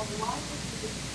[0.00, 1.09] was not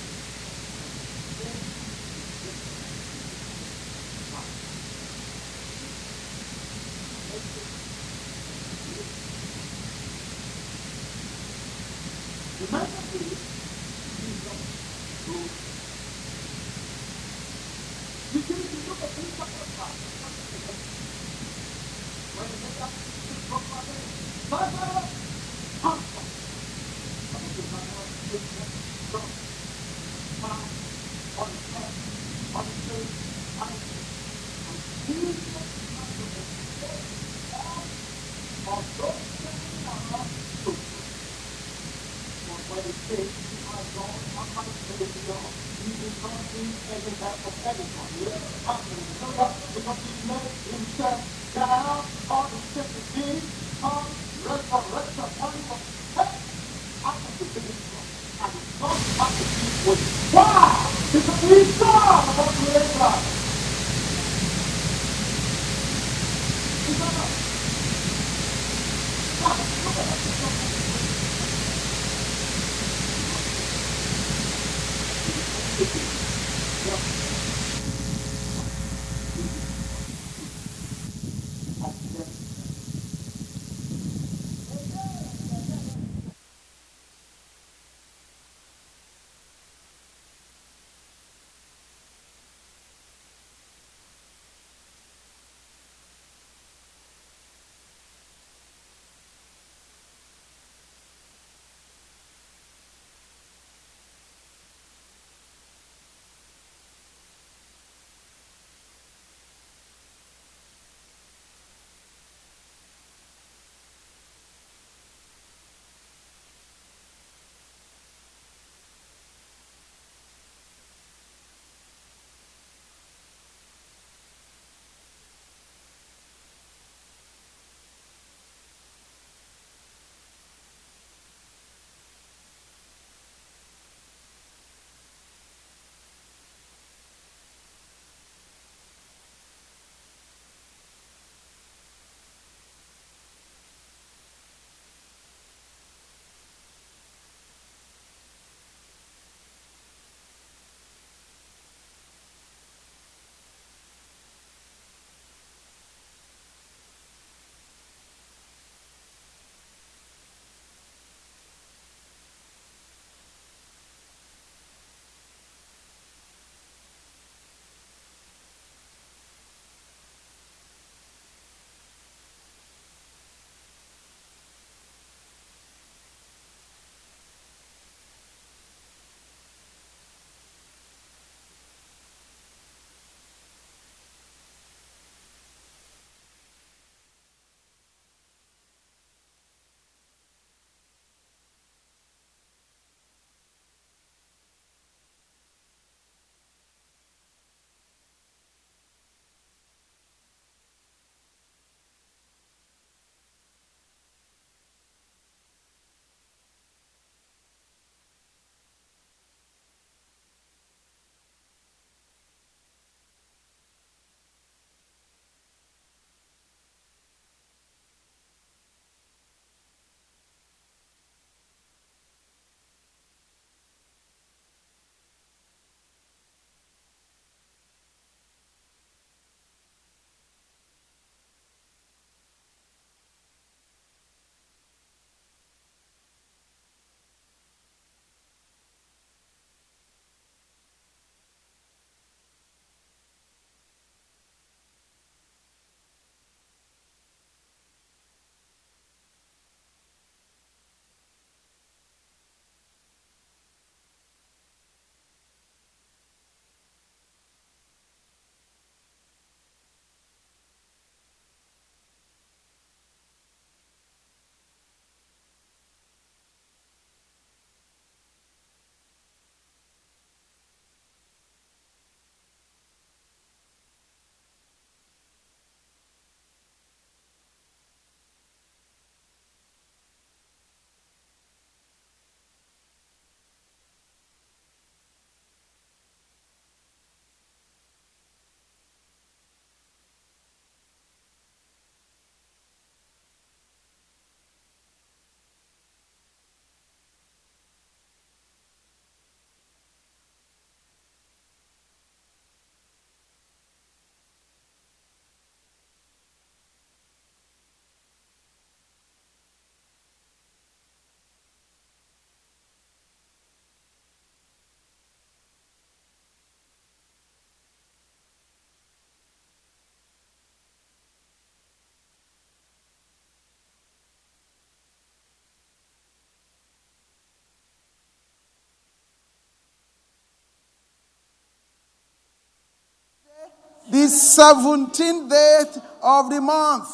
[333.69, 335.41] The 17th day
[335.81, 336.67] of the month.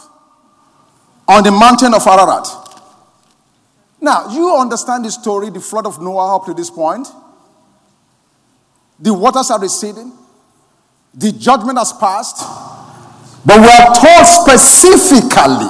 [1.28, 2.48] On the mountain of Ararat.
[4.02, 7.08] Now, you understand the story, the flood of Noah up to this point.
[9.00, 10.12] The waters are receding.
[11.14, 12.38] The judgment has passed.
[13.46, 15.70] But we are told specifically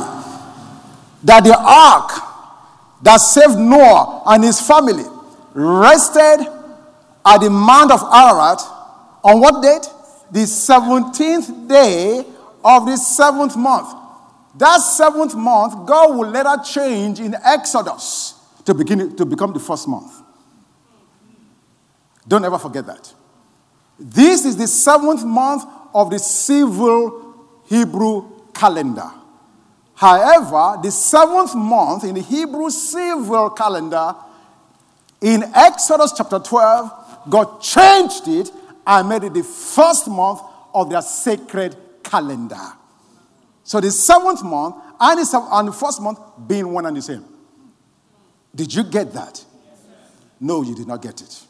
[1.23, 2.11] that the ark
[3.03, 5.03] that saved Noah and his family
[5.53, 6.47] rested
[7.25, 8.61] at the Mount of Ararat
[9.23, 9.87] on what date?
[10.31, 12.25] The 17th day
[12.63, 13.93] of the seventh month.
[14.55, 18.35] That seventh month, God will later change in Exodus
[18.65, 20.11] to, begin, to become the first month.
[22.27, 23.13] Don't ever forget that.
[23.99, 29.11] This is the seventh month of the civil Hebrew calendar.
[29.95, 34.15] However, the seventh month in the Hebrew civil calendar,
[35.21, 38.51] in Exodus chapter 12, God changed it
[38.85, 40.41] and made it the first month
[40.73, 42.73] of their sacred calendar.
[43.63, 47.01] So the seventh month and the, seventh, and the first month being one and the
[47.01, 47.25] same.
[48.53, 49.43] Did you get that?
[50.39, 51.45] No, you did not get it.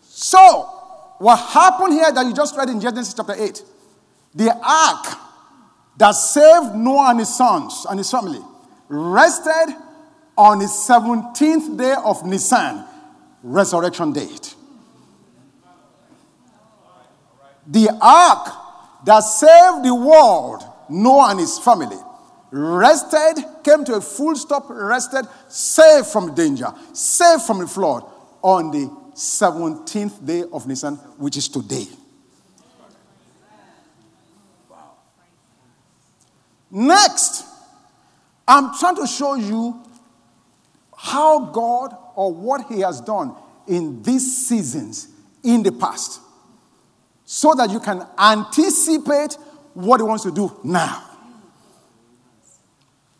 [0.00, 0.62] So,
[1.18, 3.62] what happened here that you just read in Genesis chapter 8?
[4.34, 5.18] The ark
[5.96, 8.40] that saved Noah and his sons and his family
[8.88, 9.76] rested
[10.36, 12.84] on the 17th day of Nisan,
[13.42, 14.54] resurrection date.
[17.66, 18.48] The ark
[19.04, 21.96] that saved the world, Noah and his family,
[22.50, 28.04] rested, came to a full stop, rested, saved from danger, saved from the flood
[28.42, 31.86] on the 17th day of Nisan, which is today.
[36.70, 37.44] Next,
[38.48, 39.82] I'm trying to show you
[40.96, 43.34] how God or what He has done
[43.66, 45.08] in these seasons
[45.44, 46.20] in the past
[47.34, 49.38] so that you can anticipate
[49.72, 51.02] what He wants to do now.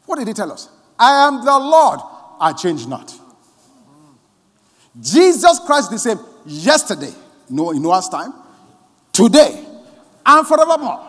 [0.04, 0.68] What did He tell us?
[0.98, 1.98] I am the Lord,
[2.38, 3.10] I change not.
[5.00, 7.10] Jesus Christ the same yesterday,
[7.48, 8.34] no, in Noah's time,
[9.12, 9.64] today,
[10.26, 11.08] and forevermore.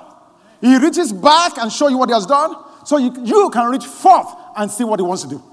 [0.62, 2.56] He reaches back and show you what he has done,
[2.86, 5.44] so you, you can reach forth and see what he wants to do.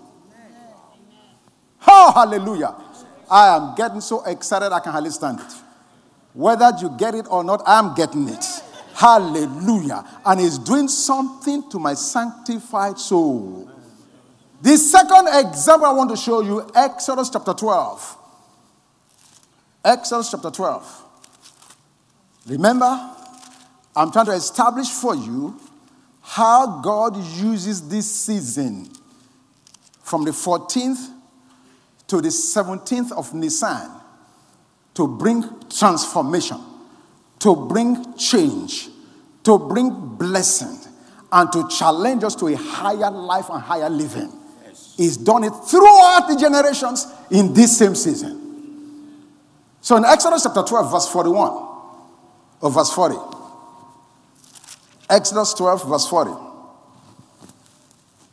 [1.89, 2.77] Oh, hallelujah.
[3.29, 5.53] I am getting so excited I can hardly stand it.
[6.33, 8.45] Whether you get it or not, I'm getting it.
[8.95, 10.05] Hallelujah.
[10.25, 13.71] And he's doing something to my sanctified soul.
[14.63, 18.17] The second example I want to show you, Exodus chapter 12.
[19.85, 21.05] Exodus chapter 12.
[22.47, 23.17] Remember,
[23.97, 25.59] I'm trying to establish for you
[26.21, 28.91] how God uses this season
[30.03, 31.11] from the 14th
[32.09, 34.00] to the 17th of Nisan
[35.01, 36.59] to bring transformation,
[37.39, 38.91] to bring change,
[39.43, 39.89] to bring
[40.19, 40.79] blessing,
[41.33, 44.31] and to challenge us to a higher life and higher living.
[44.63, 44.95] Yes.
[44.99, 49.25] He's done it throughout the generations in this same season.
[49.81, 51.51] So in Exodus chapter 12, verse 41,
[52.61, 53.17] or verse 40,
[55.09, 56.33] Exodus 12, verse 40.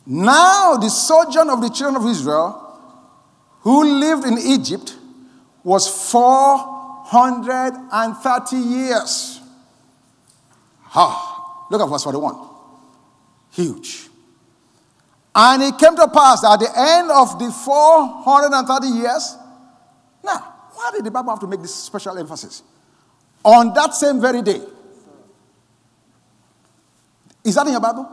[0.06, 2.78] Now the sojourn of the children of Israel
[3.62, 4.97] who lived in Egypt
[5.68, 9.42] was 430 years.
[10.96, 12.36] Ah, look at verse 41.
[13.52, 14.08] Huge.
[15.36, 19.36] And it came to pass that at the end of the 430 years,
[20.24, 20.38] now,
[20.74, 22.64] why did the Bible have to make this special emphasis?
[23.44, 24.62] On that same very day,
[27.44, 28.08] is that in your Bible?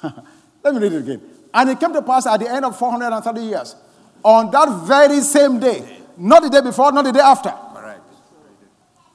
[0.62, 1.22] Let me read it again.
[1.52, 3.74] And it came to pass at the end of 430 years,
[4.22, 7.54] on that very same day, not the day before, not the day after.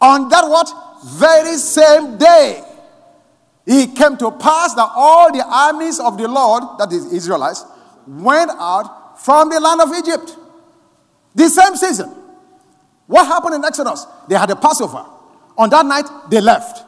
[0.02, 0.72] On that what?
[1.06, 2.64] Very same day,
[3.66, 7.66] it came to pass that all the armies of the Lord, that is Israelites,
[8.08, 10.38] went out from the land of Egypt.
[11.36, 12.10] The same season.
[13.08, 14.06] What happened in Exodus?
[14.28, 15.06] They had a Passover.
[15.58, 16.86] On that night, they left.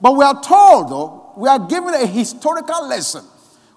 [0.00, 3.24] But we are told, though, we are given a historical lesson.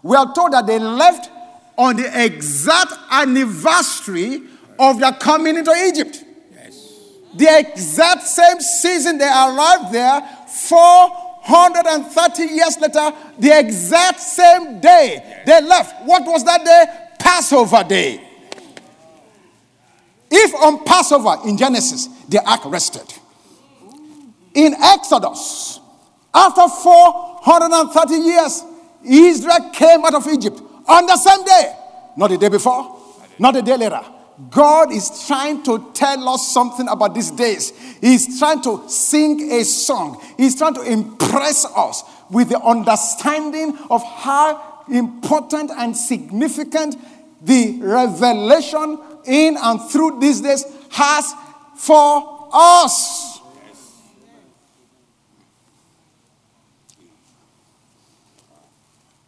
[0.04, 1.30] We are told that they left
[1.78, 4.42] on the exact anniversary
[4.82, 6.26] of their coming into Egypt.
[6.52, 7.08] Yes.
[7.36, 15.46] The exact same season they arrived there, 430 years later, the exact same day yes.
[15.46, 16.04] they left.
[16.06, 16.86] What was that day?
[17.20, 18.28] Passover day.
[20.32, 23.14] If on Passover in Genesis, the ark rested.
[24.56, 25.80] In Exodus,
[26.34, 28.64] after 430 years,
[29.04, 31.76] Israel came out of Egypt on the same day.
[32.18, 32.98] Not the day before,
[33.38, 34.02] not the day later.
[34.50, 37.72] God is trying to tell us something about these days.
[38.00, 40.22] He's trying to sing a song.
[40.38, 46.96] He's trying to impress us with the understanding of how important and significant
[47.42, 51.34] the revelation in and through these days has
[51.76, 53.40] for us.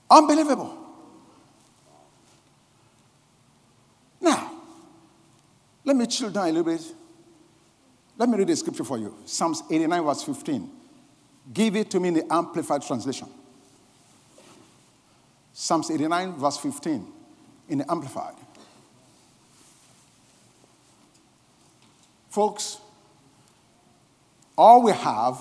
[0.10, 0.78] Unbelievable.
[4.22, 4.53] Now,
[5.86, 6.82] let me chill down a little bit.
[8.18, 10.70] Let me read the scripture for you Psalms 89, verse 15.
[11.54, 13.28] Give it to me in the Amplified Translation.
[15.52, 17.06] Psalms 89, verse 15,
[17.70, 18.36] in the Amplified.
[22.30, 22.80] Folks,
[24.58, 25.38] all we have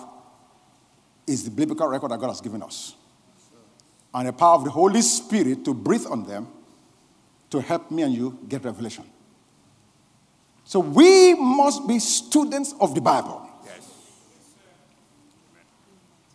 [1.27, 2.95] is the biblical record that God has given us.
[4.13, 6.49] And the power of the Holy Spirit to breathe on them
[7.51, 9.05] to help me and you get revelation.
[10.73, 13.47] So we must be students of the Bible.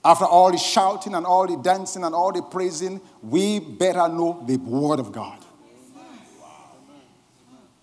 [0.06, 4.44] After all the shouting and all the dancing and all the praising, we better know
[4.46, 5.44] the Word of God.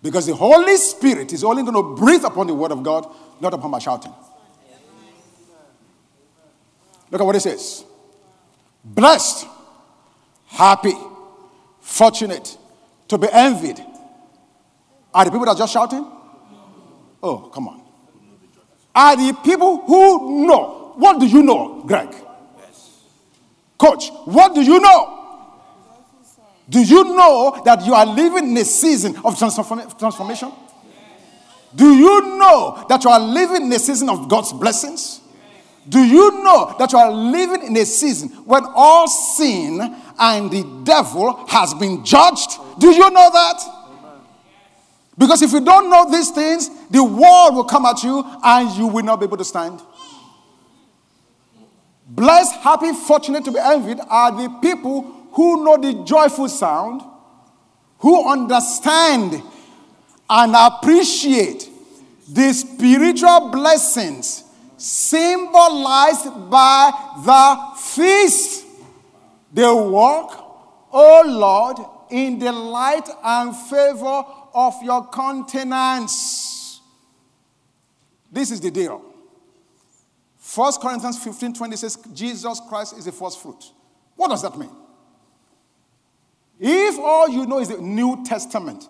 [0.00, 3.52] Because the Holy Spirit is only going to breathe upon the Word of God, not
[3.52, 4.12] upon my shouting.
[7.10, 7.84] Look at what it says
[8.84, 9.44] Blessed,
[10.46, 10.94] happy,
[11.80, 12.56] fortunate,
[13.08, 13.84] to be envied.
[15.12, 16.13] Are the people that are just shouting?
[17.24, 17.80] Oh, come on.
[18.94, 20.92] Are the people who know?
[20.96, 22.14] What do you know, Greg?
[22.58, 23.00] Yes.
[23.78, 25.22] Coach, what do you know?
[26.68, 30.52] Do you know that you are living in a season of transformation?
[31.74, 35.22] Do you know that you are living in a season of God's blessings?
[35.88, 39.80] Do you know that you are living in a season when all sin
[40.18, 42.58] and the devil has been judged?
[42.78, 43.83] Do you know that?
[45.16, 48.86] Because if you don't know these things, the world will come at you and you
[48.86, 49.80] will not be able to stand.
[52.06, 55.02] Blessed, happy, fortunate to be envied are the people
[55.32, 57.02] who know the joyful sound,
[57.98, 59.42] who understand
[60.28, 61.68] and appreciate
[62.28, 64.44] the spiritual blessings
[64.76, 66.90] symbolized by
[67.24, 68.66] the feast.
[69.52, 71.78] They walk, oh Lord,
[72.10, 74.24] in the light and favor
[74.54, 76.80] of your countenance.
[78.30, 79.02] This is the deal.
[80.54, 83.64] 1 Corinthians 15 20 says, Jesus Christ is the first fruit.
[84.16, 84.70] What does that mean?
[86.60, 88.88] If all you know is the New Testament,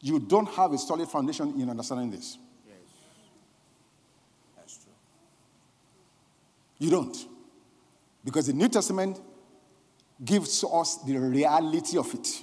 [0.00, 2.38] you don't have a solid foundation in understanding this.
[2.66, 2.76] Yes.
[4.56, 4.92] That's true.
[6.78, 7.16] You don't.
[8.24, 9.18] Because the New Testament
[10.22, 12.42] gives us the reality of it.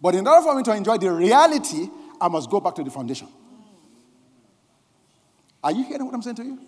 [0.00, 1.88] But in order for me to enjoy the reality,
[2.20, 3.28] I must go back to the foundation.
[5.62, 6.58] Are you hearing what I'm saying to you?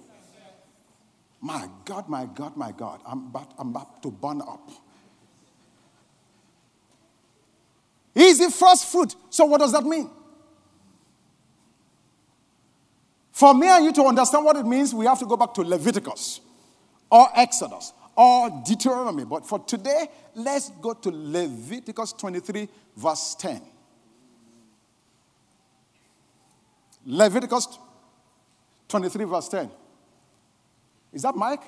[1.41, 4.71] My God, my God, my God, I'm about, I'm about to burn up.
[8.15, 9.17] He's the first fruit.
[9.31, 10.11] So, what does that mean?
[13.33, 15.63] For me and you to understand what it means, we have to go back to
[15.63, 16.41] Leviticus
[17.11, 19.25] or Exodus or Deuteronomy.
[19.25, 23.63] But for today, let's go to Leviticus 23, verse 10.
[27.05, 27.79] Leviticus
[28.89, 29.71] 23, verse 10.
[31.13, 31.63] Is that Mike?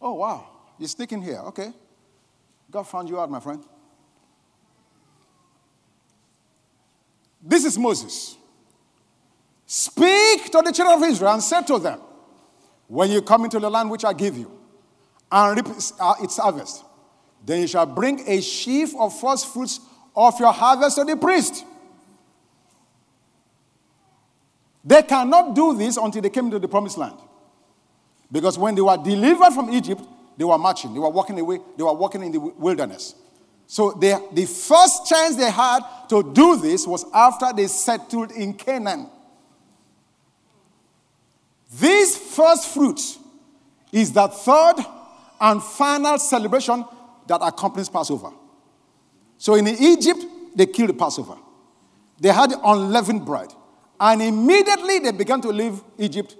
[0.00, 0.46] Oh, wow.
[0.78, 1.38] You're sticking here.
[1.46, 1.72] Okay.
[2.70, 3.62] God found you out, my friend.
[7.42, 8.36] This is Moses.
[9.66, 12.00] Speak to the children of Israel and say to them,
[12.86, 14.50] When you come into the land which I give you,
[15.30, 16.84] and reap its uh, harvest,
[17.44, 19.80] then you shall bring a sheaf of first fruits
[20.14, 21.64] of your harvest to the priest.
[24.84, 27.16] They cannot do this until they came into the promised land.
[28.30, 30.02] Because when they were delivered from Egypt,
[30.36, 33.14] they were marching, they were walking away, they were walking in the wilderness.
[33.66, 38.52] So they, the first chance they had to do this was after they settled in
[38.54, 39.08] Canaan.
[41.80, 43.00] This first fruit
[43.90, 44.76] is the third
[45.40, 46.84] and final celebration
[47.26, 48.30] that accompanies Passover.
[49.38, 51.36] So in Egypt, they killed the Passover.
[52.20, 53.52] They had unleavened bread.
[53.98, 56.36] And immediately they began to leave Egypt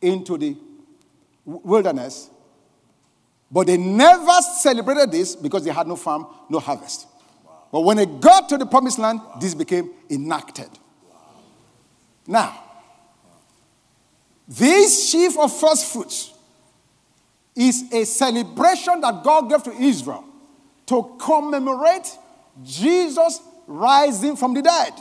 [0.00, 0.56] into the
[1.44, 2.30] wilderness.
[3.50, 7.08] But they never celebrated this because they had no farm, no harvest.
[7.70, 10.70] But when they got to the promised land, this became enacted.
[12.26, 12.63] Now,
[14.46, 16.32] this sheaf of first fruits
[17.56, 20.24] is a celebration that God gave to Israel
[20.86, 22.16] to commemorate
[22.62, 24.92] Jesus' rising from the dead.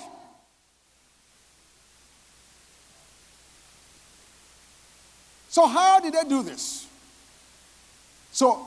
[5.49, 6.87] So, how did they do this?
[8.31, 8.65] So,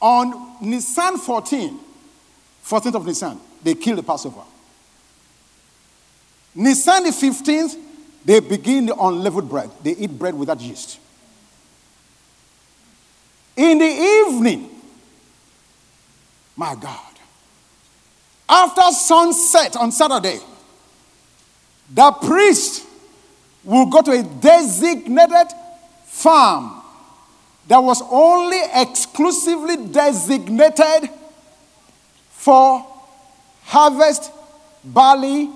[0.00, 1.78] on Nisan 14,
[2.64, 4.40] 14th of Nisan, they killed the Passover.
[6.54, 7.76] Nisan the 15th,
[8.24, 9.70] they begin the unleavened bread.
[9.82, 10.98] They eat bread without yeast.
[13.56, 14.70] In the evening,
[16.56, 17.00] my God,
[18.48, 20.40] after sunset on Saturday,
[21.92, 22.86] the priest
[23.62, 25.52] will go to a designated
[26.06, 26.82] farm
[27.68, 31.10] that was only exclusively designated
[32.30, 32.86] for
[33.64, 34.30] harvest
[34.84, 35.50] barley.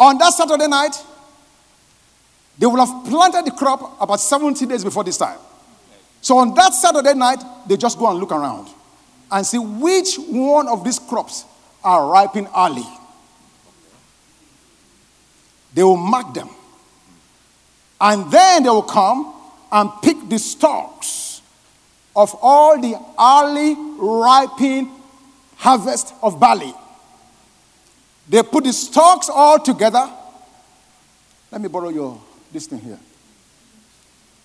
[0.00, 0.96] On that Saturday night,
[2.58, 5.38] they will have planted the crop about 70 days before this time.
[6.22, 8.68] So on that Saturday night, they just go and look around
[9.30, 11.44] and see which one of these crops
[11.84, 12.86] are ripening early.
[15.74, 16.48] They will mark them.
[18.00, 19.34] And then they will come
[19.70, 21.42] and pick the stalks
[22.16, 24.90] of all the early ripening
[25.56, 26.74] harvest of barley.
[28.30, 30.08] They put the stalks all together.
[31.50, 32.98] Let me borrow your this thing here.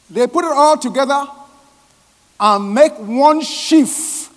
[0.10, 1.24] They put it all together
[2.40, 4.32] and make one sheaf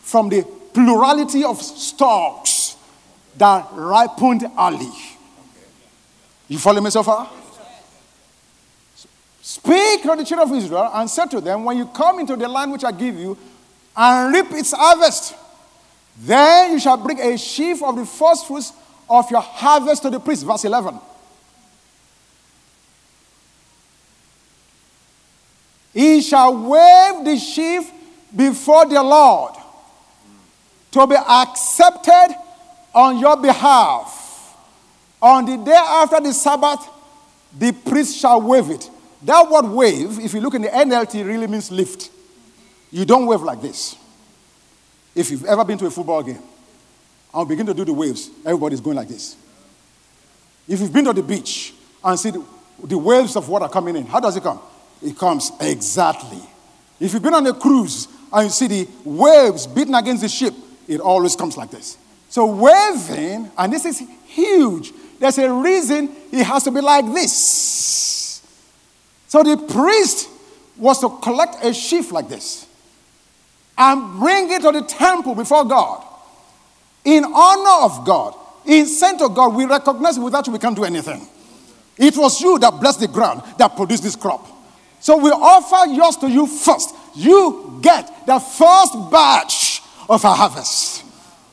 [0.00, 0.42] from the
[0.74, 2.76] plurality of stalks
[3.36, 4.90] that ripened early.
[6.48, 7.30] You follow me so far?
[9.40, 12.48] Speak to the children of Israel and say to them, When you come into the
[12.48, 13.38] land which I give you
[13.96, 15.36] and reap its harvest,
[16.18, 18.72] then you shall bring a sheaf of the first fruits
[19.08, 20.44] of your harvest to the priest.
[20.44, 20.98] Verse 11.
[25.94, 27.90] He shall wave the sheaf
[28.34, 29.54] before the Lord
[30.92, 32.36] to be accepted
[32.94, 34.56] on your behalf.
[35.20, 36.88] On the day after the Sabbath,
[37.56, 38.88] the priest shall wave it.
[39.22, 42.10] That word wave, if you look in the NLT, really means lift.
[42.90, 43.96] You don't wave like this.
[45.14, 46.42] If you've ever been to a football game,
[47.32, 48.30] I'll begin to do the waves.
[48.44, 49.36] Everybody's going like this.
[50.66, 52.44] If you've been to the beach and see the,
[52.84, 54.60] the waves of water coming in, how does it come?
[55.02, 56.40] It comes exactly.
[57.00, 60.54] If you've been on a cruise and you see the waves beating against the ship,
[60.86, 61.96] it always comes like this.
[62.28, 68.42] So, waving, and this is huge, there's a reason it has to be like this.
[69.28, 70.28] So, the priest
[70.76, 72.66] was to collect a sheaf like this
[73.76, 76.04] and bring it to the temple before God
[77.16, 78.34] in honor of God,
[78.66, 79.54] in saint of God.
[79.54, 81.26] We recognize without you we can't do anything.
[81.96, 84.46] It was you that blessed the ground that produced this crop.
[85.00, 86.94] So we offer yours to you first.
[87.14, 91.04] You get the first batch of our harvest.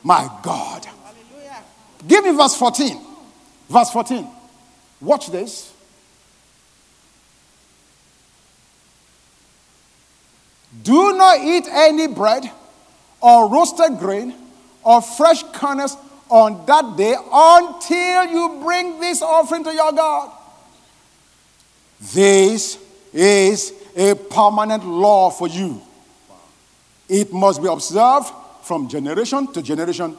[0.03, 0.85] My God.
[0.85, 1.63] Hallelujah.
[2.05, 3.01] Give me verse 14.
[3.69, 4.27] Verse 14.
[4.99, 5.73] Watch this.
[10.83, 12.51] Do not eat any bread
[13.21, 14.44] or roasted grain
[14.85, 15.97] or fresh kernels
[16.29, 20.31] on that day until you bring this offering to your God.
[22.13, 22.77] This
[23.11, 25.81] is a permanent law for you.
[27.09, 28.31] It must be observed
[28.63, 30.17] from generation to generation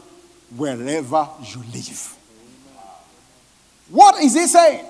[0.57, 2.16] wherever you live.
[3.90, 4.85] What is he saying?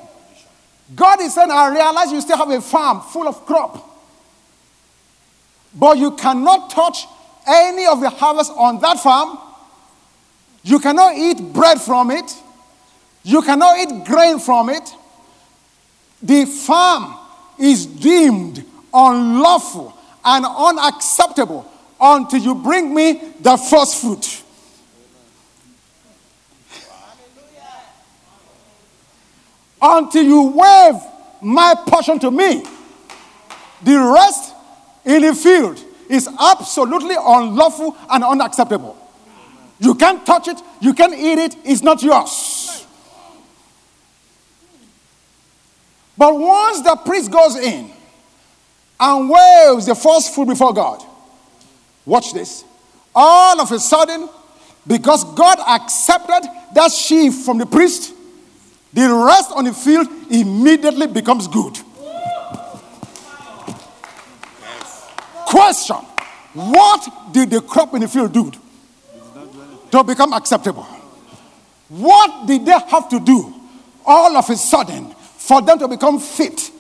[0.94, 3.84] God is saying, I realize you still have a farm full of crop,
[5.74, 7.06] but you cannot touch
[7.46, 9.38] any of the harvest on that farm.
[10.66, 12.35] You cannot eat bread from it.
[13.22, 14.92] You cannot eat grain from it.
[16.20, 17.14] The farm
[17.57, 24.42] is deemed unlawful and unacceptable until you bring me the first fruit.
[29.81, 31.00] Until you wave
[31.42, 32.64] my portion to me.
[33.85, 34.52] The rest
[35.05, 39.06] in the field is absolutely unlawful and unacceptable.
[39.78, 42.86] You can't touch it, you can't eat it, it's not yours.
[46.18, 47.90] But once the priest goes in
[48.98, 51.02] and waves the first fruit before God,
[52.06, 52.64] Watch this.
[53.14, 54.28] All of a sudden,
[54.86, 58.14] because God accepted that sheaf from the priest,
[58.92, 61.76] the rest on the field immediately becomes good.
[65.46, 65.96] Question
[66.54, 68.52] What did the crop in the field do
[69.96, 70.87] to become acceptable?
[71.88, 73.54] What did they have to do
[74.04, 76.70] all of a sudden for them to become fit?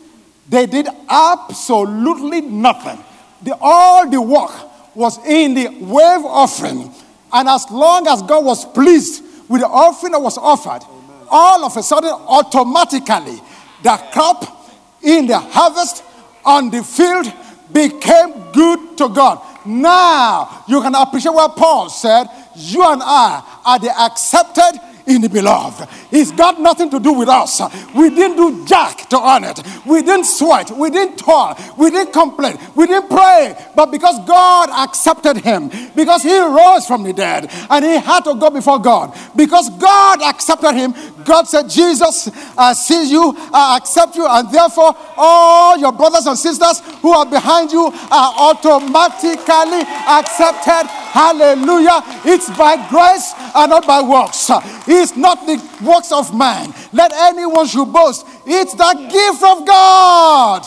[0.48, 3.02] They did absolutely nothing.
[3.42, 4.52] The, all the work
[4.94, 6.92] was in the wave offering
[7.32, 11.26] And as long as God was pleased with the offering that was offered, Amen.
[11.30, 13.40] all of a sudden, automatically,
[13.82, 16.02] the crop in the harvest
[16.44, 17.32] on the field
[17.72, 19.42] became good to God.
[19.66, 22.26] Now, you can appreciate what Paul said.
[22.56, 25.88] You and I are the accepted in the beloved.
[26.10, 27.60] It's got nothing to do with us.
[27.94, 29.60] We didn't do jack to earn it.
[29.86, 30.70] We didn't sweat.
[30.70, 31.56] We didn't toil.
[31.76, 32.58] We didn't complain.
[32.74, 33.54] We didn't pray.
[33.74, 38.34] But because God accepted him, because he rose from the dead and he had to
[38.34, 44.16] go before God, because God accepted him, God said, Jesus, I see you, I accept
[44.16, 50.86] you, and therefore all your brothers and sisters who are behind you are automatically accepted.
[51.16, 52.02] Hallelujah.
[52.24, 54.50] It's by grace and not by works.
[54.98, 56.72] It's not the works of man.
[56.92, 58.26] Let anyone should boast.
[58.46, 60.66] It's the gift of God.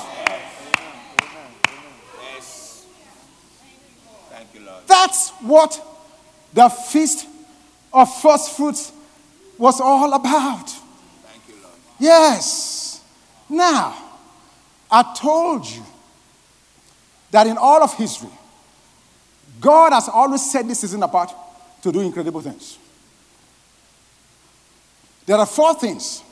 [2.21, 2.85] Yes.
[4.29, 4.83] Thank you, Lord.
[4.85, 5.81] That's what
[6.53, 7.27] the feast
[7.91, 8.91] of first fruits
[9.57, 10.69] was all about.
[10.69, 11.75] Thank you, Lord.
[11.97, 13.01] Yes.
[13.49, 13.97] Now,
[14.91, 15.83] I told you
[17.31, 18.29] that in all of history,
[19.59, 21.33] God has always set this season apart
[21.81, 22.77] to do incredible things.
[25.29, 26.23] There are four things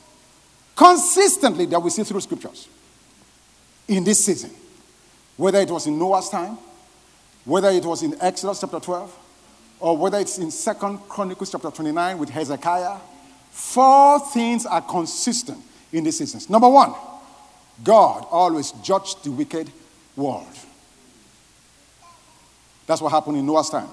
[0.76, 2.68] consistently that we see through scriptures
[3.88, 4.50] in this season.
[5.36, 6.58] Whether it was in Noah's time,
[7.46, 9.20] whether it was in Exodus chapter 12,
[9.82, 12.98] or whether it's in Second Chronicles chapter 29 with Hezekiah,
[13.52, 16.42] Four things are consistent in this season.
[16.50, 16.96] Number one,
[17.84, 19.70] God always judged the wicked
[20.16, 20.48] world.
[22.88, 23.90] That's what happened in Noah's time.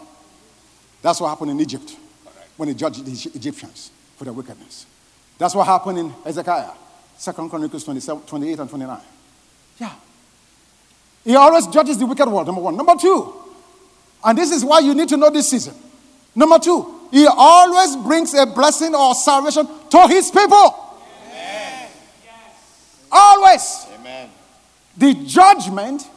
[1.02, 1.94] That's what happened in Egypt
[2.56, 4.86] when he judged the Egyptians for their wickedness.
[5.38, 6.70] That's what happened in Hezekiah,
[7.16, 9.00] Second Chronicles 27, 28 and 29.
[9.78, 9.92] Yeah.
[11.24, 12.76] He always judges the wicked world, number one.
[12.76, 13.34] Number two,
[14.24, 15.74] and this is why you need to know this season.
[16.34, 20.96] Number two, he always brings a blessing or salvation to his people.
[21.28, 21.88] Amen.
[23.10, 23.86] Always.
[23.98, 24.30] Amen.
[24.96, 26.08] The judgment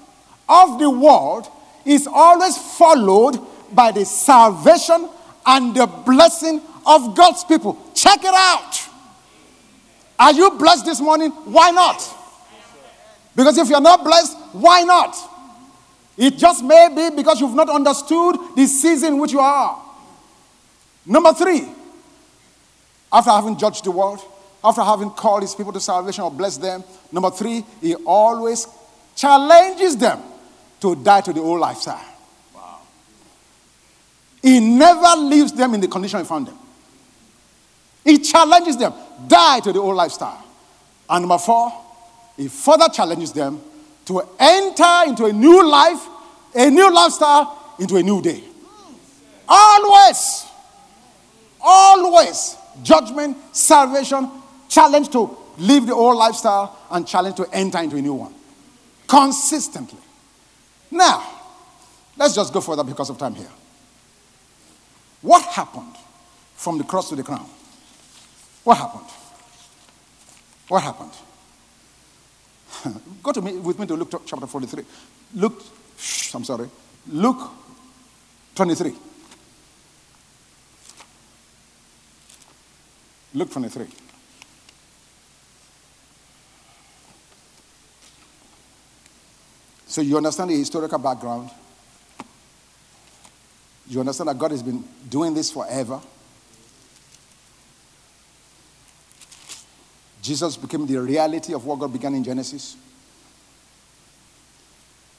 [0.50, 1.48] of the world
[1.86, 3.40] is always followed
[3.74, 5.10] by the salvation
[5.46, 7.78] and the blessing of God's people.
[7.94, 8.87] Check it out.
[10.20, 11.32] Are you blessed this morning?
[11.32, 12.02] Why not?
[13.36, 15.16] Because if you're not blessed, why not?
[16.18, 19.80] It just may be because you've not understood the season in which you are.
[21.06, 21.68] Number three,
[23.14, 24.20] after having judged the world,
[24.64, 28.68] after having called his people to salvation or blessed them, number three, he always
[29.16, 30.20] challenges them
[30.82, 32.04] to die to the old lifestyle.
[32.56, 32.80] Wow.
[34.42, 36.58] He never leaves them in the condition he found them.
[38.04, 38.94] He challenges them,
[39.28, 40.44] die to the old lifestyle.
[41.10, 41.72] And number four,
[42.36, 43.62] he further challenges them
[44.06, 46.06] to enter into a new life,
[46.54, 48.44] a new lifestyle, into a new day.
[49.48, 50.48] Always
[51.60, 54.30] Always judgment, salvation,
[54.70, 58.34] challenge to live the old lifestyle, and challenge to enter into a new one.
[59.08, 60.00] Consistently.
[60.92, 61.28] Now,
[62.16, 63.50] let's just go further because of time here.
[65.22, 65.96] What happened
[66.56, 67.50] from the cross to the crown?
[68.68, 69.10] What happened?
[70.68, 71.12] What happened?
[73.24, 74.84] go to me with me to Luke chapter 43.
[75.36, 75.64] Luke,
[76.34, 76.70] I'm sorry.
[77.08, 77.50] Luke
[78.56, 78.94] 23.
[83.36, 83.88] Luke 23.
[89.86, 91.52] So you understand the historical background.
[93.88, 96.02] You understand that God has been doing this forever.
[100.28, 102.76] Jesus became the reality of what God began in Genesis.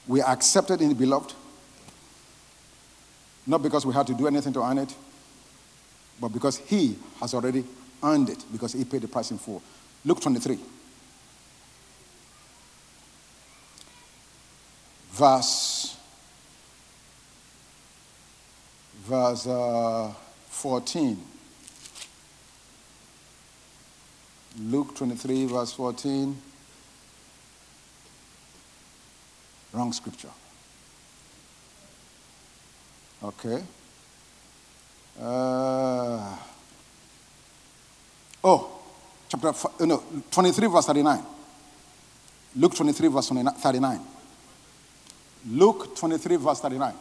[0.06, 1.34] We are accepted in the beloved,
[3.46, 4.94] not because we had to do anything to earn it,
[6.20, 7.64] but because He has already
[8.02, 9.62] earned it because he paid the price in full.
[10.04, 10.58] Luke 23.
[15.12, 15.96] Verse,
[19.04, 20.12] verse uh,
[20.48, 21.18] 14.
[24.60, 26.36] Luke 23, verse 14.
[29.72, 30.30] Wrong scripture.
[33.22, 33.62] Okay.
[35.20, 36.36] Uh,
[38.44, 38.70] Oh,
[39.28, 41.22] chapter uh, no, 23, verse 39.
[42.56, 44.00] Luke 23, verse 39.
[45.50, 46.94] Luke 23, verse 39.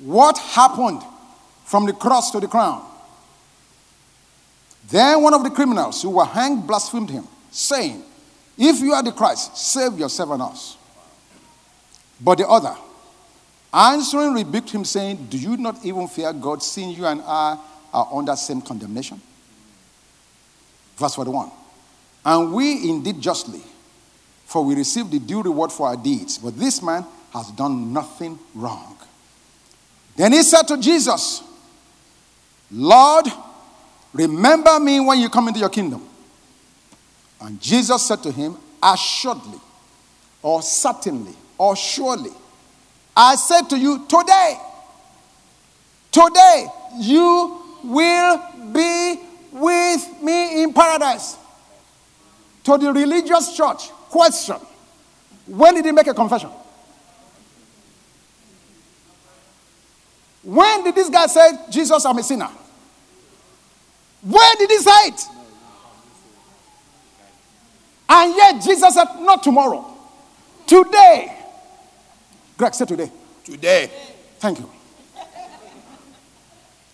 [0.00, 1.02] What happened
[1.64, 2.84] from the cross to the crown?
[4.88, 8.02] Then one of the criminals who were hanged blasphemed him, saying,
[8.56, 10.76] If you are the Christ, save yourself and us.
[12.20, 12.74] But the other,
[13.72, 17.58] Answering rebuked him, saying, Do you not even fear God, seeing you and I
[17.92, 19.20] are under same condemnation?
[20.96, 21.50] Verse 41.
[22.24, 23.62] And we indeed justly,
[24.46, 26.38] for we receive the due reward for our deeds.
[26.38, 28.96] But this man has done nothing wrong.
[30.16, 31.42] Then he said to Jesus,
[32.70, 33.26] Lord,
[34.12, 36.06] remember me when you come into your kingdom.
[37.40, 39.58] And Jesus said to him, Assuredly,
[40.42, 42.30] or certainly, or surely,
[43.16, 44.56] I said to you, today,
[46.12, 46.66] today,
[46.98, 48.42] you will
[48.72, 49.20] be
[49.52, 51.36] with me in paradise.
[52.64, 54.56] To the religious church, question
[55.46, 56.50] When did he make a confession?
[60.42, 62.48] When did this guy say, Jesus, I'm a sinner?
[64.28, 65.22] When did he say it?
[68.10, 69.86] And yet Jesus said, Not tomorrow.
[70.66, 71.34] Today.
[72.58, 73.10] Greg, said today.
[73.42, 73.90] Today.
[74.38, 74.70] Thank you.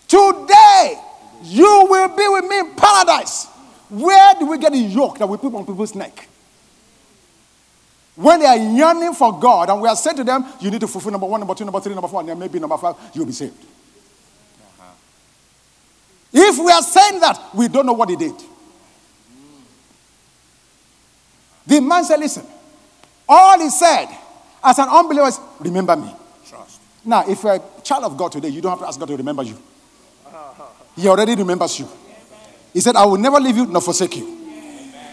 [0.07, 0.97] Today,
[1.43, 3.47] you will be with me in paradise.
[3.89, 6.29] Where do we get the yoke that we put on people's neck?
[8.15, 10.87] When they are yearning for God, and we are saying to them, you need to
[10.87, 13.25] fulfill number one, number two, number three, number four, and then maybe number five, you'll
[13.25, 13.74] be saved.
[16.37, 18.33] If we are saying that, we don't know what he did.
[21.65, 22.45] The man said, Listen,
[23.27, 24.07] all he said
[24.61, 26.13] as an unbeliever is, Remember me.
[26.45, 26.81] Trust.
[27.05, 29.15] Now, if you're a child of God today, you don't have to ask God to
[29.15, 29.57] remember you.
[30.97, 31.87] He already remembers you.
[32.73, 34.25] He said, I will never leave you nor forsake you.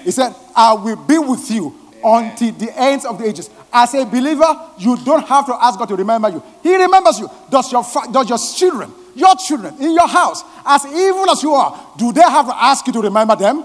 [0.03, 3.49] He said, I will be with you until the ends of the ages.
[3.73, 6.43] As a believer, you don't have to ask God to remember you.
[6.65, 7.31] He remembers you.
[7.49, 11.93] Does your, does your children, your children in your house, as evil as you are,
[11.97, 13.65] do they have to ask you to remember them?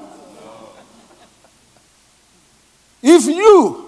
[3.01, 3.85] If you,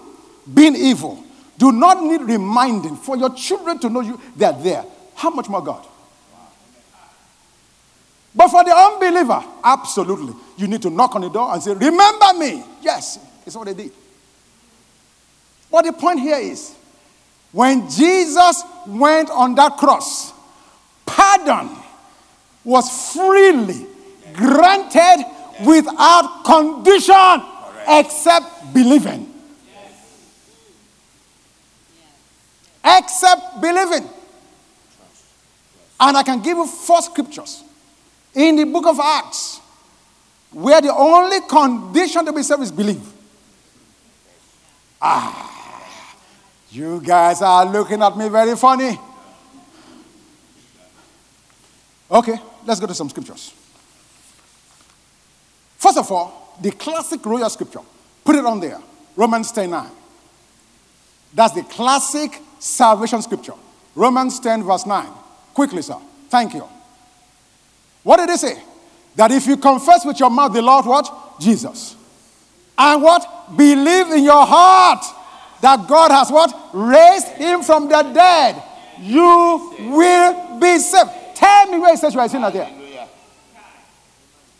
[0.53, 1.23] being evil,
[1.57, 5.49] do not need reminding for your children to know you they are there, how much
[5.49, 5.85] more God?
[8.33, 10.33] But for the unbeliever, absolutely.
[10.57, 12.63] You need to knock on the door and say, Remember me.
[12.81, 13.91] Yes, it's what they did.
[15.71, 16.75] But the point here is
[17.51, 20.31] when Jesus went on that cross,
[21.09, 21.69] pardon
[22.63, 23.85] was freely
[24.33, 25.25] granted
[25.65, 27.41] without condition
[27.87, 29.25] except believing.
[32.83, 34.09] Except believing.
[35.99, 37.63] And I can give you four scriptures
[38.33, 39.59] in the book of Acts
[40.51, 43.05] where the only condition to be saved is believe.
[45.01, 46.15] Ah,
[46.71, 48.97] you guys are looking at me very funny.
[52.11, 53.53] Okay, let's go to some scriptures.
[55.77, 57.81] First of all, the classic royal scripture.
[58.25, 58.79] Put it on there.
[59.15, 59.89] Romans 10 9.
[61.33, 63.53] That's the classic salvation scripture.
[63.95, 65.07] Romans 10, verse 9.
[65.53, 65.97] Quickly, sir.
[66.29, 66.67] Thank you.
[68.03, 68.61] What did he say?
[69.15, 71.39] That if you confess with your mouth the Lord, what?
[71.39, 71.95] Jesus.
[72.77, 73.55] And what?
[73.55, 75.03] Believe in your heart
[75.61, 76.69] that God has what?
[76.73, 78.63] Raised him from the dead.
[78.99, 81.09] You will be saved.
[81.39, 82.65] Tell me where it says you are sinner there.
[82.65, 83.07] Hallelujah.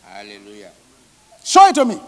[0.02, 0.70] Hallelujah.
[1.44, 2.00] Show it to me.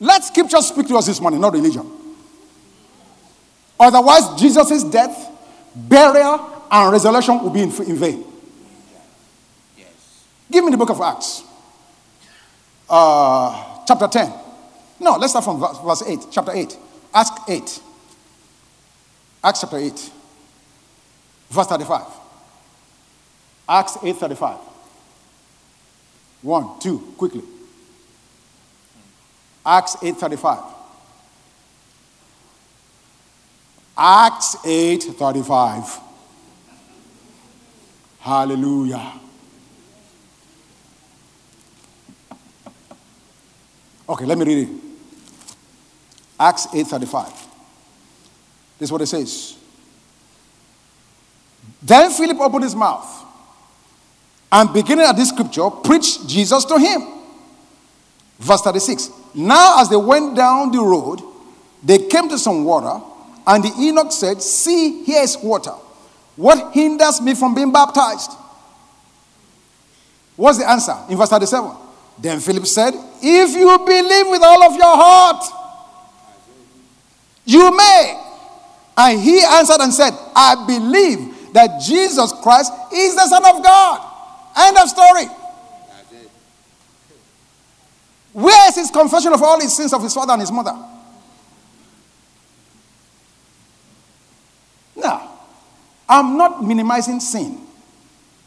[0.00, 1.88] Let scripture speak to us this morning, not religion.
[3.78, 5.30] Otherwise, Jesus' death,
[5.74, 8.24] burial, and resurrection will be in, in vain.
[9.78, 10.24] Yes.
[10.50, 11.44] Give me the book of Acts,
[12.90, 14.32] uh, chapter 10.
[14.98, 16.76] No, let's start from verse, verse 8, chapter 8.
[17.14, 17.80] Acts 8.
[19.44, 20.10] Acts chapter 8,
[21.54, 22.06] verse 35.
[23.68, 24.58] Acts 8 35.
[26.42, 27.42] One, two, quickly.
[29.64, 30.62] Acts 8:35.
[33.96, 36.00] Acts 8:35.
[38.20, 39.12] Hallelujah.
[44.06, 44.74] Okay, let me read it.
[46.38, 47.32] Acts 8:35.
[48.78, 49.56] This is what it says.
[51.84, 53.24] Then Philip opened his mouth
[54.50, 57.02] and beginning at this scripture, preached Jesus to him.
[58.38, 59.10] Verse 36.
[59.34, 61.20] Now, as they went down the road,
[61.82, 63.04] they came to some water,
[63.46, 65.72] and the eunuch said, See, here is water.
[66.36, 68.30] What hinders me from being baptized?
[70.36, 70.96] What's the answer?
[71.10, 71.70] In verse 37.
[72.18, 75.44] Then Philip said, If you believe with all of your heart,
[77.44, 78.20] you may.
[78.96, 84.10] And he answered and said, I believe that Jesus Christ is the Son of God.
[84.56, 85.26] End of story.
[88.32, 90.76] Where is his confession of all his sins of his father and his mother?
[94.96, 95.30] Now,
[96.08, 97.60] I'm not minimizing sin.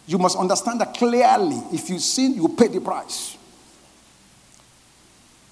[0.05, 1.61] You must understand that clearly.
[1.71, 3.37] If you sin, you pay the price.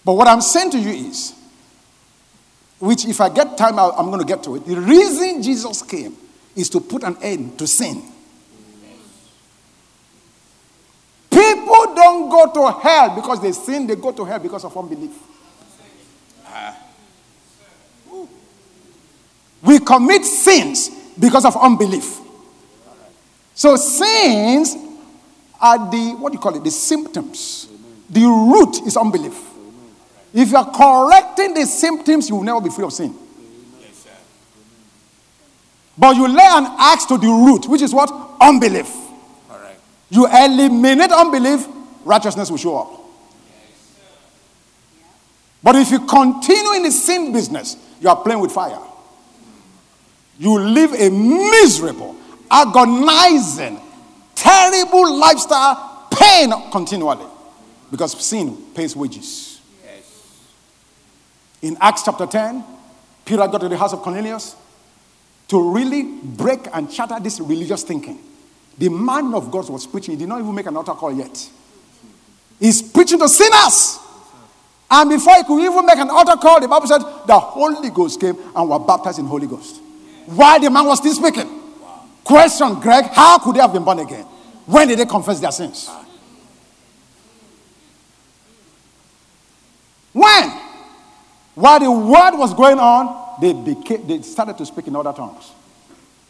[0.04, 1.34] But what I'm saying to you is,
[2.80, 4.65] which if I get time, I'm going to get to it.
[4.65, 6.18] The reason Jesus came
[6.56, 8.02] is to put an end to sin.
[11.30, 15.12] People don't go to hell because they sin, they go to hell because of unbelief.
[19.62, 22.19] We commit sins because of unbelief.
[23.54, 24.75] So sins
[25.60, 27.67] are the, what do you call it, the symptoms.
[28.10, 29.38] The root is unbelief.
[30.34, 33.15] If you are correcting the symptoms, you will never be free of sin.
[35.98, 38.12] But you lay an axe to the root, which is what?
[38.41, 38.93] Unbelief.
[40.10, 41.65] You eliminate unbelief,
[42.04, 43.02] righteousness will show up.
[45.63, 48.79] But if you continue in the sin business, you are playing with fire.
[50.37, 52.15] You live a miserable,
[52.52, 53.79] agonizing,
[54.35, 57.25] terrible lifestyle, pain continually.
[57.89, 59.62] Because sin pays wages.
[61.62, 62.63] In Acts chapter 10,
[63.23, 64.56] Peter got to the house of Cornelius
[65.48, 68.19] to really break and shatter this religious thinking.
[68.77, 70.13] The man of God was preaching.
[70.13, 71.50] He did not even make an altar call yet.
[72.60, 74.00] He's preaching to sinners.
[74.89, 78.19] And before he could even make an altar call, the Bible said the Holy Ghost
[78.19, 79.81] came and were baptized in Holy Ghost.
[80.27, 81.62] While the man was still speaking.
[82.23, 84.23] Question, Greg, how could they have been born again?
[84.65, 85.89] When did they confess their sins?
[90.12, 90.50] When?
[91.54, 95.52] While the word was going on, they, became, they started to speak in other tongues.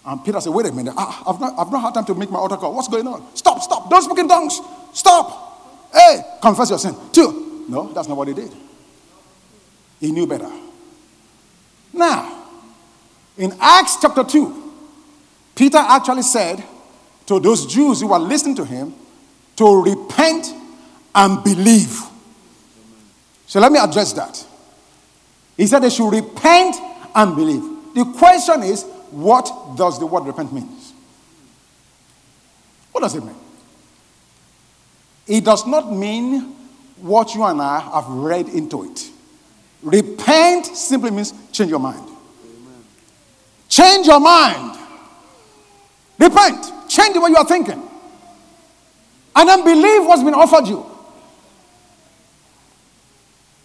[0.05, 2.15] And Peter said, Wait a minute, ah, I, have not, I've not had time to
[2.15, 2.73] make my altar call.
[2.73, 3.35] What's going on?
[3.35, 4.59] Stop, stop, don't speak in tongues.
[4.93, 5.89] Stop.
[5.91, 6.95] Hey, confess your sin.
[7.11, 7.65] Two.
[7.67, 8.51] No, that's not what he did.
[9.99, 10.51] He knew better.
[11.93, 12.43] Now,
[13.37, 14.73] in Acts chapter 2,
[15.55, 16.63] Peter actually said
[17.25, 18.93] to those Jews who were listening to him
[19.55, 20.53] to repent
[21.15, 22.01] and believe.
[23.47, 24.45] So let me address that.
[25.55, 26.75] He said they should repent
[27.15, 27.63] and believe.
[27.95, 30.69] The question is, what does the word repent mean?
[32.91, 33.35] What does it mean?
[35.27, 36.55] It does not mean
[36.97, 39.09] what you and I have read into it.
[39.81, 42.09] Repent simply means change your mind.
[43.69, 44.77] Change your mind.
[46.19, 46.71] Repent.
[46.87, 47.81] Change the way you are thinking.
[49.35, 50.85] And then believe what's been offered you.